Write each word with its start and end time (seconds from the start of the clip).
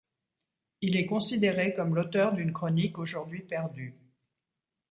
Il 0.81 0.95
est 0.97 1.05
considéré 1.05 1.73
comme 1.73 1.93
l'auteur 1.93 2.33
d'une 2.33 2.51
chronique 2.51 2.97
aujourd'hui 2.97 3.43
perdue. 3.43 3.93